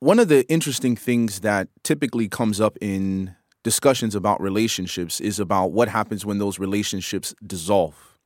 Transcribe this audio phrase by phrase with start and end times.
[0.00, 5.72] one of the interesting things that typically comes up in discussions about relationships is about
[5.72, 8.16] what happens when those relationships dissolve.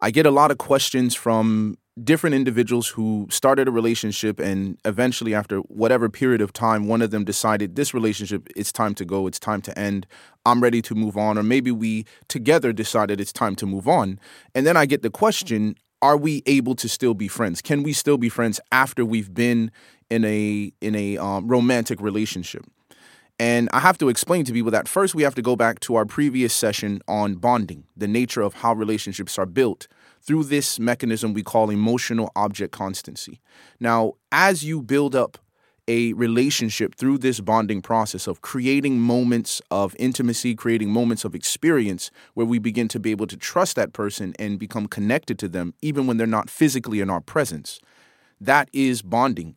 [0.00, 5.34] I get a lot of questions from different individuals who started a relationship and eventually
[5.34, 9.26] after whatever period of time one of them decided this relationship it's time to go
[9.26, 10.06] it's time to end
[10.44, 14.20] i'm ready to move on or maybe we together decided it's time to move on
[14.54, 15.74] and then i get the question
[16.06, 19.72] are we able to still be friends can we still be friends after we've been
[20.08, 22.64] in a in a um, romantic relationship
[23.38, 25.96] and I have to explain to people that first we have to go back to
[25.96, 29.88] our previous session on bonding, the nature of how relationships are built
[30.22, 33.40] through this mechanism we call emotional object constancy.
[33.78, 35.36] Now, as you build up
[35.88, 42.10] a relationship through this bonding process of creating moments of intimacy, creating moments of experience
[42.34, 45.74] where we begin to be able to trust that person and become connected to them,
[45.82, 47.80] even when they're not physically in our presence.
[48.40, 49.56] That is bonding.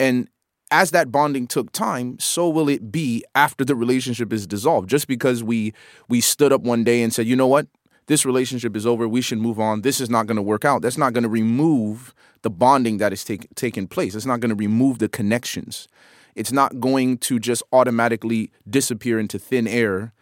[0.00, 0.28] And
[0.70, 4.88] as that bonding took time, so will it be after the relationship is dissolved.
[4.88, 5.72] Just because we
[6.08, 7.66] we stood up one day and said, you know what,
[8.08, 9.82] this relationship is over, we should move on.
[9.82, 10.82] This is not going to work out.
[10.82, 14.14] That's not going to remove the bonding that is take, taking place.
[14.14, 15.88] It's not going to remove the connections.
[16.34, 20.12] It's not going to just automatically disappear into thin air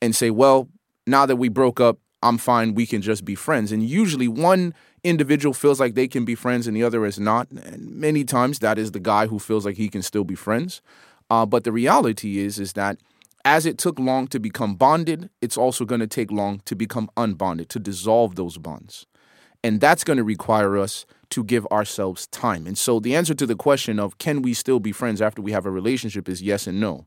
[0.00, 0.68] and say, well,
[1.06, 2.74] now that we broke up, I'm fine.
[2.74, 3.70] We can just be friends.
[3.70, 7.50] And usually, one individual feels like they can be friends and the other is not.
[7.50, 10.80] And many times that is the guy who feels like he can still be friends.
[11.28, 12.98] Uh, but the reality is is that
[13.44, 17.10] as it took long to become bonded, it's also going to take long to become
[17.16, 19.06] unbonded, to dissolve those bonds.
[19.62, 22.66] And that's going to require us to give ourselves time.
[22.66, 25.52] And so the answer to the question of can we still be friends after we
[25.52, 27.06] have a relationship is yes and no.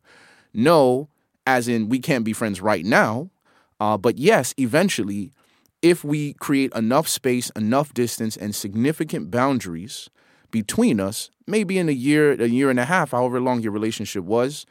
[0.53, 1.09] No,
[1.45, 3.29] as in we can't be friends right now,
[3.79, 5.31] uh, but yes, eventually
[5.81, 10.09] if we create enough space, enough distance, and significant boundaries
[10.49, 14.23] between us, maybe in a year, a year and a half, however long your relationship
[14.23, 14.65] was,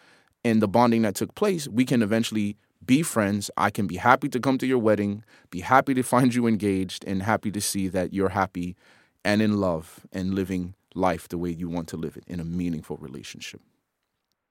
[0.46, 3.50] and the bonding that took place, we can eventually be friends.
[3.56, 7.04] I can be happy to come to your wedding, be happy to find you engaged,
[7.04, 8.76] and happy to see that you're happy
[9.24, 12.44] and in love and living life the way you want to live it in a
[12.44, 13.60] meaningful relationship.